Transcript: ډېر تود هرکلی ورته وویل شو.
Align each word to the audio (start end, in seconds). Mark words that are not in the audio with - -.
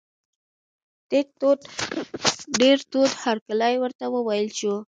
ډېر 2.59 2.77
تود 2.91 3.11
هرکلی 3.23 3.75
ورته 3.79 4.05
وویل 4.09 4.47
شو. 4.59 4.75